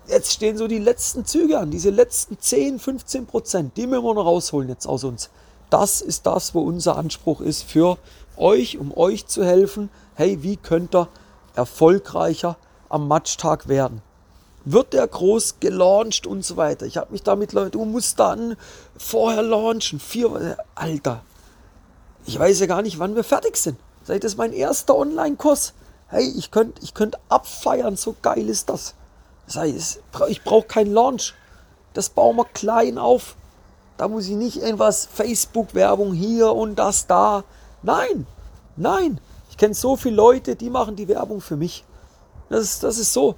jetzt 0.08 0.34
stehen 0.34 0.58
so 0.58 0.68
die 0.68 0.80
letzten 0.80 1.26
Züge 1.26 1.60
an, 1.60 1.72
diese 1.72 1.90
letzten 1.90 2.40
10, 2.40 2.80
15 2.80 3.26
Prozent, 3.26 3.78
die 3.78 3.88
müssen 3.88 4.04
wir 4.04 4.14
noch 4.14 4.26
rausholen 4.26 4.70
jetzt 4.70 4.86
aus 4.86 5.04
uns. 5.04 5.30
Das 5.70 6.02
ist 6.02 6.26
das, 6.26 6.56
wo 6.56 6.62
unser 6.62 6.98
Anspruch 6.98 7.42
ist 7.42 7.64
für 7.64 7.98
euch, 8.38 8.78
um 8.78 8.96
euch 8.96 9.28
zu 9.28 9.44
helfen. 9.44 9.90
Hey, 10.16 10.42
wie 10.44 10.58
könnt 10.58 10.96
ihr 10.96 11.10
erfolgreicher 11.56 12.58
am 12.90 13.08
Matchtag 13.08 13.68
werden? 13.68 14.02
Wird 14.64 14.94
der 14.94 15.08
groß 15.08 15.60
gelauncht 15.60 16.28
und 16.28 16.44
so 16.44 16.58
weiter? 16.58 16.86
Ich 16.86 16.98
habe 16.98 17.12
mich 17.12 17.24
damit, 17.24 17.54
Leute, 17.54 17.72
du 17.72 17.86
musst 17.86 18.20
dann 18.20 18.56
vorher 18.98 19.42
launchen. 19.42 20.00
Vier, 20.00 20.58
Alter, 20.76 21.24
ich 22.28 22.38
weiß 22.38 22.60
ja 22.60 22.66
gar 22.66 22.82
nicht, 22.82 23.00
wann 23.00 23.16
wir 23.16 23.24
fertig 23.24 23.56
sind. 23.56 23.80
Seid 24.04 24.24
das 24.24 24.36
mein 24.36 24.52
erster 24.52 24.96
Online-Kurs? 24.96 25.74
Hey, 26.10 26.30
ich 26.38 26.52
könnte 26.52 26.82
ich 26.84 26.94
könnt 26.94 27.18
abfeiern, 27.30 27.96
so 27.96 28.16
geil 28.22 28.50
ist 28.50 28.70
das. 28.70 28.96
Das 29.46 29.56
heißt, 29.56 30.02
ich 30.28 30.44
brauche 30.44 30.68
keinen 30.68 30.94
Launch. 30.94 31.34
Das 31.94 32.10
bauen 32.10 32.36
wir 32.36 32.46
klein 32.46 32.98
auf. 32.98 33.36
Da 33.98 34.10
muss 34.10 34.28
ich 34.28 34.36
nicht 34.36 34.58
irgendwas 34.58 35.08
Facebook-Werbung 35.12 36.14
hier 36.14 36.54
und 36.54 36.76
das 36.76 37.08
da. 37.08 37.46
Nein, 37.82 38.28
nein. 38.76 39.20
Ich 39.50 39.58
kenne 39.58 39.74
so 39.74 39.96
viele 39.96 40.16
Leute, 40.16 40.56
die 40.58 40.70
machen 40.70 40.98
die 40.98 41.08
Werbung 41.08 41.40
für 41.40 41.56
mich. 41.56 41.86
Das 42.50 42.62
ist, 42.62 42.84
das 42.84 42.98
ist 42.98 43.14
so. 43.14 43.36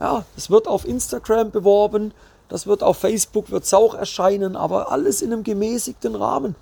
Ja, 0.00 0.24
es 0.36 0.50
wird 0.50 0.68
auf 0.68 0.86
Instagram 0.86 1.50
beworben, 1.50 2.14
das 2.48 2.68
wird 2.68 2.84
auf 2.84 2.98
Facebook 2.98 3.50
wird's 3.50 3.74
auch 3.74 3.94
erscheinen, 3.94 4.54
aber 4.54 4.92
alles 4.92 5.20
in 5.20 5.32
einem 5.32 5.42
gemäßigten 5.42 6.14
Rahmen. 6.14 6.54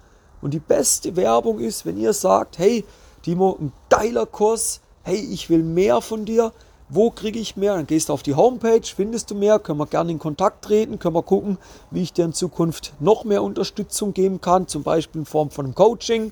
Und 0.46 0.54
die 0.54 0.60
beste 0.60 1.16
Werbung 1.16 1.58
ist, 1.58 1.86
wenn 1.86 1.98
ihr 1.98 2.12
sagt, 2.12 2.58
hey, 2.58 2.84
Timo, 3.22 3.58
ein 3.60 3.72
geiler 3.90 4.26
Kurs, 4.26 4.80
hey, 5.02 5.16
ich 5.16 5.50
will 5.50 5.64
mehr 5.64 6.00
von 6.00 6.24
dir, 6.24 6.52
wo 6.88 7.10
kriege 7.10 7.40
ich 7.40 7.56
mehr? 7.56 7.74
Dann 7.74 7.88
gehst 7.88 8.08
du 8.10 8.12
auf 8.12 8.22
die 8.22 8.36
Homepage, 8.36 8.80
findest 8.84 9.32
du 9.32 9.34
mehr, 9.34 9.58
können 9.58 9.80
wir 9.80 9.88
gerne 9.88 10.12
in 10.12 10.20
Kontakt 10.20 10.64
treten, 10.64 11.00
können 11.00 11.16
wir 11.16 11.24
gucken, 11.24 11.58
wie 11.90 12.02
ich 12.02 12.12
dir 12.12 12.26
in 12.26 12.32
Zukunft 12.32 12.92
noch 13.00 13.24
mehr 13.24 13.42
Unterstützung 13.42 14.14
geben 14.14 14.40
kann, 14.40 14.68
zum 14.68 14.84
Beispiel 14.84 15.22
in 15.22 15.26
Form 15.26 15.50
von 15.50 15.64
einem 15.64 15.74
Coaching. 15.74 16.30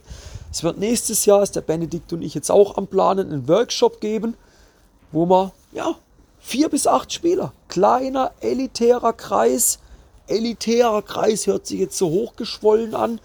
Es 0.53 0.63
wird 0.63 0.79
nächstes 0.79 1.25
Jahr, 1.25 1.43
ist 1.43 1.57
der 1.57 1.63
Benedikt 1.63 2.13
und 2.13 2.23
ich 2.23 2.35
jetzt 2.35 2.53
auch 2.53 2.77
am 2.77 2.87
Planen, 2.87 3.33
einen 3.33 3.49
Workshop 3.49 4.01
geben, 4.01 4.37
wo 5.11 5.27
wir, 5.27 5.51
ja, 5.73 5.97
vier 6.39 6.69
bis 6.69 6.87
acht 6.87 7.13
Spieler, 7.13 7.53
kleiner, 7.67 8.31
elitärer 8.39 9.13
Kreis, 9.13 9.81
elitärer 10.29 11.03
Kreis 11.03 11.49
hört 11.49 11.67
sich 11.67 11.81
jetzt 11.81 11.99
so 11.99 12.11
hochgeschwollen 12.11 12.95
an. 12.95 13.19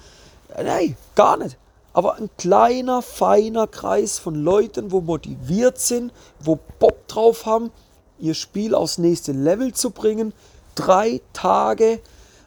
Nein, 0.58 0.98
gar 1.16 1.38
nicht 1.38 1.58
aber 1.94 2.16
ein 2.16 2.30
kleiner, 2.38 3.02
feiner 3.02 3.68
Kreis 3.68 4.20
von 4.20 4.36
Leuten, 4.36 4.92
wo 4.92 5.02
motiviert 5.02 5.80
sind, 5.80 6.14
wo 6.40 6.60
Bock 6.80 7.08
drauf 7.08 7.46
haben, 7.46 7.72
ihr 8.20 8.36
Spiel 8.36 8.76
aufs 8.76 8.98
nächste 8.98 9.32
Level 9.32 9.74
zu 9.74 9.90
bringen. 9.90 10.34
Drei 10.76 11.22
Tage, 11.34 12.00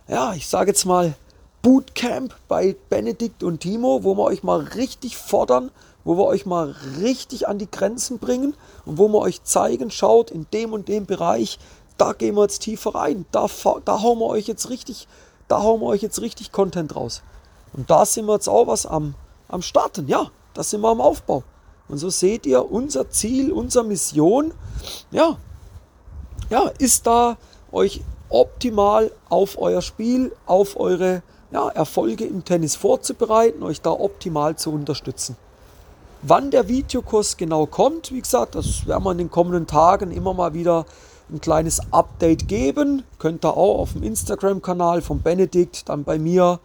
ja, 0.08 0.34
ich 0.34 0.48
sage 0.48 0.70
jetzt 0.70 0.84
mal 0.84 1.14
Bootcamp 1.62 2.34
bei 2.48 2.76
Benedikt 2.88 3.42
und 3.42 3.60
Timo, 3.60 4.04
wo 4.04 4.16
wir 4.16 4.24
euch 4.24 4.42
mal 4.42 4.60
richtig 4.60 5.16
fordern, 5.16 5.70
wo 6.04 6.16
wir 6.16 6.24
euch 6.24 6.46
mal 6.46 6.74
richtig 7.00 7.48
an 7.48 7.58
die 7.58 7.70
Grenzen 7.70 8.18
bringen 8.18 8.54
und 8.84 8.98
wo 8.98 9.08
wir 9.08 9.18
euch 9.18 9.44
zeigen, 9.44 9.90
schaut, 9.90 10.30
in 10.30 10.46
dem 10.52 10.72
und 10.72 10.88
dem 10.88 11.06
Bereich, 11.06 11.58
da 11.98 12.12
gehen 12.12 12.36
wir 12.36 12.42
jetzt 12.42 12.60
tiefer 12.60 12.94
rein, 12.94 13.26
da, 13.32 13.48
da 13.84 14.02
hauen 14.02 14.18
wir 14.18 14.26
euch 14.26 14.46
jetzt 14.46 14.70
richtig, 14.70 15.08
da 15.48 15.62
hauen 15.62 15.80
wir 15.80 15.86
euch 15.86 16.02
jetzt 16.02 16.20
richtig 16.20 16.52
Content 16.52 16.96
raus. 16.96 17.22
Und 17.72 17.90
da 17.90 18.04
sind 18.04 18.26
wir 18.26 18.34
jetzt 18.34 18.48
auch 18.48 18.66
was 18.66 18.86
am 18.86 19.14
am 19.52 19.62
Starten. 19.62 20.08
Ja, 20.08 20.30
das 20.54 20.70
sind 20.70 20.80
wir 20.80 20.88
am 20.88 21.00
Aufbau. 21.00 21.44
Und 21.88 21.98
so 21.98 22.10
seht 22.10 22.46
ihr, 22.46 22.70
unser 22.70 23.10
Ziel, 23.10 23.52
unsere 23.52 23.84
Mission, 23.84 24.52
ja, 25.10 25.36
ja, 26.50 26.70
ist 26.78 27.06
da, 27.06 27.36
euch 27.70 28.00
optimal 28.28 29.12
auf 29.28 29.58
euer 29.58 29.82
Spiel, 29.82 30.32
auf 30.46 30.78
eure 30.78 31.22
ja, 31.50 31.68
Erfolge 31.68 32.24
im 32.24 32.44
Tennis 32.44 32.76
vorzubereiten, 32.76 33.62
euch 33.62 33.82
da 33.82 33.90
optimal 33.90 34.56
zu 34.56 34.70
unterstützen. 34.72 35.36
Wann 36.22 36.50
der 36.50 36.68
Videokurs 36.68 37.36
genau 37.36 37.66
kommt, 37.66 38.12
wie 38.12 38.22
gesagt, 38.22 38.54
das 38.54 38.86
werden 38.86 39.04
wir 39.04 39.12
in 39.12 39.18
den 39.18 39.30
kommenden 39.30 39.66
Tagen 39.66 40.12
immer 40.12 40.32
mal 40.32 40.54
wieder 40.54 40.86
ein 41.30 41.40
kleines 41.40 41.80
Update 41.90 42.48
geben. 42.48 43.02
Könnt 43.18 43.44
ihr 43.44 43.56
auch 43.56 43.80
auf 43.80 43.92
dem 43.92 44.02
Instagram-Kanal 44.02 45.02
von 45.02 45.20
Benedikt, 45.20 45.88
dann 45.88 46.04
bei 46.04 46.18
mir 46.18 46.60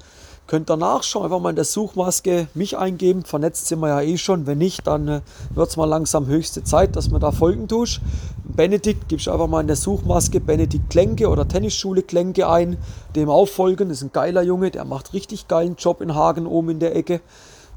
Könnt 0.48 0.72
ihr 0.72 0.78
nachschauen, 0.78 1.26
einfach 1.26 1.42
mal 1.42 1.50
in 1.50 1.58
der 1.58 1.66
Suchmaske 1.66 2.48
mich 2.54 2.78
eingeben. 2.78 3.26
Vernetzt 3.26 3.68
sind 3.68 3.82
wir 3.82 3.90
ja 3.90 4.02
eh 4.02 4.18
schon. 4.18 4.48
Wenn 4.48 4.60
nicht, 4.60 4.88
dann 4.88 5.08
äh, 5.10 5.22
wird 5.54 5.70
es 5.70 5.76
mal 5.76 5.84
langsam 5.84 6.26
höchste 6.26 6.64
Zeit, 6.64 6.96
dass 6.96 7.10
man 7.10 7.20
da 7.20 7.34
Folgen 7.34 7.68
tust. 7.68 8.00
Benedikt, 8.46 9.10
gibst 9.10 9.28
einfach 9.28 9.48
mal 9.48 9.60
in 9.60 9.68
der 9.68 9.76
Suchmaske 9.76 10.40
Benedikt 10.40 10.90
Klenke 10.90 11.28
oder 11.28 11.50
Tennisschule 11.50 12.02
Klenke 12.02 12.48
ein, 12.48 12.78
dem 13.14 13.30
auffolgen. 13.30 13.90
Das 13.90 13.98
ist 13.98 14.04
ein 14.06 14.14
geiler 14.14 14.42
Junge, 14.42 14.72
der 14.72 14.86
macht 14.86 15.14
richtig 15.14 15.50
geilen 15.50 15.76
Job 15.76 16.00
in 16.00 16.16
Hagen 16.16 16.48
oben 16.48 16.70
in 16.70 16.80
der 16.80 16.96
Ecke. 16.96 17.20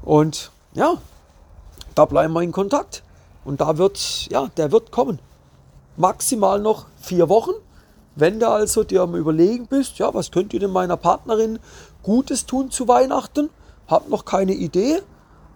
Und 0.01 0.51
ja, 0.73 0.93
da 1.93 2.05
bleiben 2.05 2.33
wir 2.33 2.41
in 2.41 2.53
Kontakt. 2.53 3.03
Und 3.43 3.59
da 3.59 3.77
wird, 3.77 4.29
ja, 4.31 4.47
der 4.55 4.71
wird 4.71 4.91
kommen. 4.91 5.19
Maximal 5.97 6.61
noch 6.61 6.85
vier 7.01 7.27
Wochen. 7.27 7.51
Wenn 8.15 8.39
du 8.39 8.49
also 8.49 8.83
dir 8.83 9.03
am 9.03 9.15
Überlegen 9.15 9.67
bist, 9.67 9.97
ja, 9.97 10.13
was 10.13 10.31
könnt 10.31 10.53
ihr 10.53 10.59
denn 10.59 10.71
meiner 10.71 10.97
Partnerin 10.97 11.59
Gutes 12.03 12.45
tun 12.45 12.69
zu 12.69 12.87
Weihnachten? 12.87 13.49
Habt 13.87 14.09
noch 14.09 14.25
keine 14.25 14.53
Idee? 14.53 15.01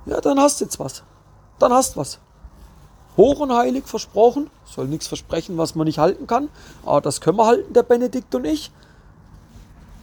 Ja, 0.06 0.22
dann 0.22 0.40
hast 0.40 0.62
du 0.62 0.66
jetzt 0.66 0.80
was. 0.80 1.04
Dann 1.60 1.74
hast 1.74 1.96
du 1.96 2.00
was. 2.00 2.20
Hoch 3.18 3.40
und 3.40 3.54
heilig 3.54 3.86
versprochen. 3.86 4.50
Soll 4.66 4.88
nichts 4.88 5.08
versprechen, 5.08 5.58
was 5.58 5.76
man 5.76 5.86
nicht 5.86 6.00
halten 6.00 6.28
kann. 6.28 6.50
Aber 6.86 7.02
das 7.02 7.22
können 7.22 7.38
wir 7.38 7.46
halten, 7.46 7.74
der 7.74 7.84
Benedikt 7.84 8.34
und 8.36 8.46
ich. 8.46 8.72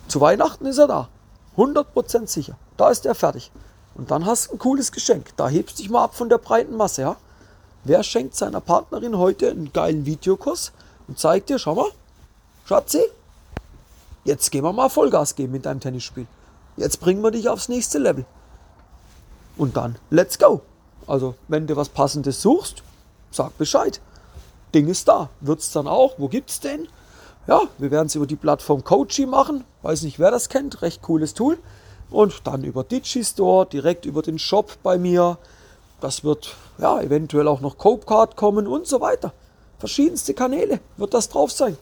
Zu 0.09 0.21
Weihnachten 0.21 0.67
ist 0.67 0.79
er 0.79 0.89
da. 0.89 1.09
100% 1.57 2.27
sicher. 2.27 2.57
Da 2.77 2.91
ist 2.91 3.07
er 3.07 3.15
fertig. 3.15 3.51
Und 3.95 4.11
dann 4.11 4.27
hast 4.27 4.49
du 4.49 4.53
ein 4.53 4.59
cooles 4.59 4.93
Geschenk. 4.93 5.37
Da 5.37 5.49
hebst 5.49 5.79
dich 5.79 5.91
mal 5.91 6.05
ab 6.05 6.15
von 6.15 6.29
der 6.29 6.39
breiten 6.39 6.77
Masse, 6.77 7.03
ja? 7.03 7.17
Wer 7.85 8.03
schenkt 8.03 8.37
seiner 8.37 8.61
Partnerin 8.61 9.19
heute 9.19 9.51
einen 9.51 9.73
geilen 9.73 10.07
Videokurs 10.07 10.73
und 11.09 11.19
zeigt 11.19 11.49
dir, 11.49 11.59
schau 11.59 11.75
mal, 11.75 11.91
Schatzi, 12.65 13.03
jetzt 14.25 14.51
gehen 14.51 14.65
wir 14.65 14.73
mal 14.73 14.89
Vollgas 14.89 15.35
geben 15.35 15.53
mit 15.53 15.67
deinem 15.67 15.81
Tennisspiel. 15.81 16.27
Jetzt 16.77 17.01
bringen 17.01 17.23
wir 17.23 17.31
dich 17.31 17.49
aufs 17.49 17.69
nächste 17.69 17.99
Level. 17.99 18.25
Und 19.57 19.77
dann, 19.77 19.97
let's 20.11 20.39
go. 20.39 20.63
Also, 21.07 21.35
wenn 21.49 21.67
du 21.67 21.77
was 21.77 21.89
Passendes 21.89 22.41
suchst, 22.41 22.83
sag 23.31 23.59
Bescheid. 23.59 24.01
Ding 24.75 24.89
ist 24.89 25.09
da. 25.09 25.29
Wird's 25.41 25.73
dann 25.73 25.89
auch? 25.89 26.15
Wo 26.19 26.29
gibt's 26.29 26.61
den? 26.61 26.89
Ja, 27.47 27.63
wir 27.79 27.91
werden 27.91 28.07
es 28.07 28.15
über 28.15 28.27
die 28.27 28.37
Plattform 28.37 28.85
Coachy 28.85 29.27
machen. 29.27 29.65
Weiß 29.83 30.03
nicht, 30.03 30.19
wer 30.19 30.31
das 30.31 30.49
kennt. 30.49 30.81
Recht 30.83 31.03
cooles 31.03 31.35
Tool. 31.35 31.59
Und 32.11 32.47
dann 32.47 32.63
über 32.63 32.85
Digistore, 32.85 33.67
direkt 33.67 34.07
über 34.07 34.23
den 34.23 34.39
Shop 34.39 34.79
bei 34.83 34.99
mir. 34.99 35.39
Das 36.01 36.25
wird 36.25 36.57
ja 36.79 37.01
eventuell 37.01 37.49
auch 37.49 37.61
noch 37.61 37.79
Copecard 37.79 38.37
kommen 38.37 38.67
und 38.67 38.87
so 38.87 39.01
weiter. 39.01 39.33
Verschiedenste 39.79 40.35
Kanäle 40.35 40.81
wird 40.97 41.15
das 41.15 41.29
drauf 41.29 41.51
sein. 41.51 41.77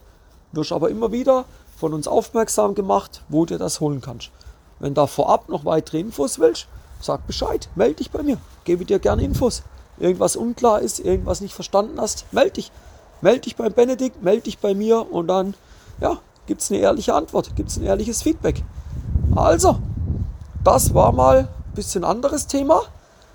Wirst 0.52 0.72
aber 0.72 0.90
immer 0.90 1.12
wieder 1.12 1.44
von 1.76 1.94
uns 1.94 2.08
aufmerksam 2.08 2.74
gemacht, 2.74 3.22
wo 3.28 3.46
du 3.46 3.56
das 3.56 3.80
holen 3.80 4.00
kannst. 4.00 4.30
Wenn 4.78 4.94
da 4.94 5.06
vorab 5.06 5.48
noch 5.48 5.64
weitere 5.64 6.00
Infos 6.00 6.38
willst, 6.38 6.66
sag 7.00 7.26
Bescheid, 7.26 7.68
melde 7.74 7.96
dich 7.96 8.10
bei 8.10 8.22
mir, 8.22 8.38
gebe 8.64 8.84
dir 8.84 8.98
gerne 8.98 9.22
Infos. 9.22 9.62
Irgendwas 9.98 10.36
unklar 10.36 10.80
ist, 10.80 10.98
irgendwas 11.00 11.40
nicht 11.40 11.54
verstanden 11.54 12.00
hast, 12.00 12.26
melde 12.32 12.52
dich. 12.52 12.72
Melde 13.22 13.40
dich 13.40 13.56
beim 13.56 13.72
Benedikt, 13.72 14.22
melde 14.22 14.42
dich 14.42 14.58
bei 14.58 14.74
mir 14.74 15.12
und 15.12 15.28
dann, 15.28 15.54
ja, 16.00 16.18
gibt 16.46 16.62
es 16.62 16.70
eine 16.70 16.80
ehrliche 16.80 17.14
Antwort, 17.14 17.54
gibt 17.54 17.68
es 17.68 17.76
ein 17.76 17.84
ehrliches 17.84 18.22
Feedback. 18.22 18.62
Also, 19.36 19.78
das 20.64 20.94
war 20.94 21.12
mal 21.12 21.40
ein 21.40 21.74
bisschen 21.74 22.02
anderes 22.02 22.46
Thema. 22.46 22.82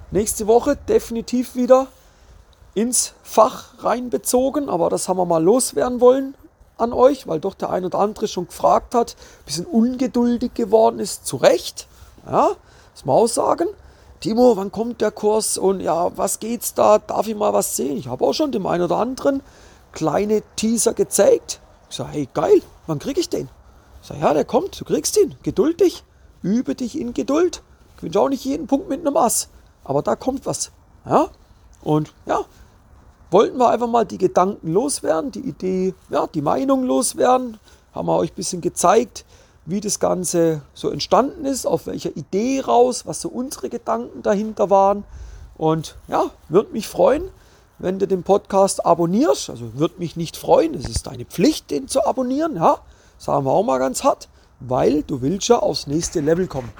Nächste 0.10 0.48
Woche 0.48 0.76
definitiv 0.76 1.56
wieder 1.56 1.88
ins 2.74 3.14
Fach 3.22 3.84
reinbezogen, 3.84 4.70
aber 4.70 4.90
das 4.90 5.08
haben 5.08 5.18
wir 5.18 5.26
mal 5.26 5.44
loswerden 5.44 6.02
wollen 6.02 6.36
an 6.77 6.94
euch, 6.94 7.27
weil 7.27 7.39
doch 7.39 7.53
der 7.53 7.70
ein 7.70 7.86
oder 7.86 8.00
andere 8.00 8.27
schon 8.27 8.48
gefragt 8.48 8.96
hat, 8.96 9.12
ein 9.12 9.46
bisschen 9.46 9.65
ungeduldig 9.65 10.53
geworden 10.53 11.00
ist, 11.00 11.25
zu 11.25 11.38
Recht. 11.38 11.88
Ja, 12.25 12.50
das 12.94 13.05
muss 13.05 13.05
man 13.05 13.15
auch 13.15 13.27
sagen. 13.27 13.67
Timo, 14.20 14.58
wann 14.58 14.72
kommt 14.72 15.01
der 15.01 15.12
Kurs 15.12 15.58
und 15.58 15.82
ja, 15.82 16.15
was 16.17 16.39
geht's 16.39 16.74
da? 16.74 16.98
Darf 17.00 17.27
ich 17.27 17.36
mal 17.36 17.53
was 17.53 17.75
sehen? 17.75 17.98
Ich 17.98 18.08
habe 18.08 18.25
auch 18.25 18.34
schon 18.34 18.51
dem 18.51 18.65
einen 18.65 18.84
oder 18.84 18.98
anderen 18.98 19.41
kleine 19.91 20.41
Teaser 20.55 20.94
gezeigt. 20.94 21.60
Ich 21.89 21.98
sage, 21.98 22.10
hey, 22.12 22.29
geil, 22.34 22.62
wann 22.88 23.00
kriege 23.00 23.20
ich 23.20 23.29
den? 23.29 23.50
Ich 24.01 24.08
sage, 24.08 24.22
ja, 24.22 24.34
der 24.34 24.46
kommt, 24.46 24.79
du 24.79 24.86
kriegst 24.86 25.17
ihn. 25.17 25.36
Geduld 25.44 25.82
dich, 25.82 26.03
übe 26.41 26.75
dich 26.75 27.00
in 27.00 27.13
Geduld. 27.13 27.62
Ich 27.98 28.03
wünsche 28.03 28.20
auch 28.20 28.29
nicht 28.29 28.46
jeden 28.46 28.67
Punkt 28.67 28.89
mit 28.89 29.01
einem 29.01 29.15
Ass, 29.15 29.50
aber 29.84 30.01
da 30.01 30.15
kommt 30.15 30.46
was. 30.46 30.72
Ja? 31.05 31.29
Und 31.83 32.14
ja, 32.25 32.46
wollten 33.31 33.57
wir 33.57 33.70
einfach 33.70 33.88
mal 33.88 34.05
die 34.05 34.18
Gedanken 34.18 34.72
loswerden, 34.72 35.31
die 35.31 35.42
Idee, 35.42 35.94
ja, 36.09 36.27
die 36.27 36.42
Meinung 36.42 36.83
loswerden. 36.83 37.57
Haben 37.94 38.07
wir 38.07 38.18
euch 38.18 38.31
ein 38.31 38.35
bisschen 38.35 38.61
gezeigt, 38.61 39.25
wie 39.66 39.81
das 39.81 40.00
Ganze 40.00 40.61
so 40.74 40.90
entstanden 40.90 41.46
ist, 41.46 41.66
auf 41.66 41.88
welcher 41.88 42.16
Idee 42.16 42.61
raus, 42.61 43.05
was 43.05 43.22
so 43.22 43.29
unsere 43.29 43.70
Gedanken 43.70 44.22
dahinter 44.22 44.70
waren. 44.70 45.03
Und 45.57 45.96
ja, 46.07 46.25
würde 46.50 46.72
mich 46.72 46.88
freuen, 46.88 47.24
wenn 47.79 48.00
du 48.00 48.07
den 48.07 48.24
Podcast 48.24 48.85
abonnierst. 48.85 49.50
Also 49.50 49.75
würde 49.75 49.96
mich 49.98 50.16
nicht 50.16 50.38
freuen, 50.38 50.74
es 50.75 50.88
ist 50.88 51.07
deine 51.07 51.25
Pflicht, 51.25 51.72
den 51.72 51.88
zu 51.88 52.05
abonnieren. 52.05 52.55
Ja, 52.55 52.79
sagen 53.18 53.46
wir 53.46 53.51
auch 53.51 53.64
mal 53.64 53.79
ganz 53.79 54.03
hart, 54.03 54.29
weil 54.59 55.03
du 55.03 55.22
willst 55.22 55.48
ja 55.48 55.59
aufs 55.59 55.88
nächste 55.88 56.20
Level 56.20 56.48
kommen. 56.48 56.72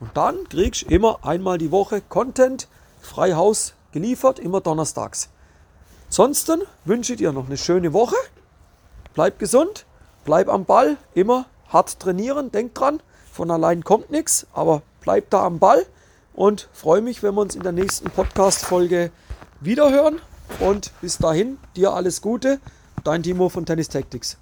Und 0.00 0.10
dann 0.14 0.48
kriegst 0.48 0.82
du 0.82 0.86
immer 0.86 1.18
einmal 1.22 1.58
die 1.58 1.70
Woche 1.70 2.00
Content 2.00 2.68
frei 3.00 3.34
Haus 3.34 3.74
geliefert, 3.92 4.38
immer 4.38 4.60
donnerstags. 4.60 5.28
Ansonsten 6.14 6.62
wünsche 6.84 7.14
ich 7.14 7.18
dir 7.18 7.32
noch 7.32 7.46
eine 7.46 7.56
schöne 7.56 7.92
Woche. 7.92 8.14
Bleib 9.14 9.40
gesund, 9.40 9.84
bleib 10.24 10.48
am 10.48 10.64
Ball, 10.64 10.96
immer 11.12 11.46
hart 11.68 11.98
trainieren, 11.98 12.52
denk 12.52 12.72
dran, 12.72 13.00
von 13.32 13.50
allein 13.50 13.82
kommt 13.82 14.12
nichts, 14.12 14.46
aber 14.52 14.82
bleib 15.00 15.30
da 15.30 15.44
am 15.44 15.58
Ball 15.58 15.84
und 16.32 16.68
freue 16.72 17.00
mich, 17.00 17.24
wenn 17.24 17.34
wir 17.34 17.40
uns 17.40 17.56
in 17.56 17.64
der 17.64 17.72
nächsten 17.72 18.10
Podcast-Folge 18.10 19.10
wiederhören. 19.58 20.20
Und 20.60 20.92
bis 21.00 21.18
dahin, 21.18 21.58
dir 21.74 21.94
alles 21.94 22.22
Gute, 22.22 22.60
dein 23.02 23.24
Timo 23.24 23.48
von 23.48 23.66
Tennis 23.66 23.88
Tactics. 23.88 24.38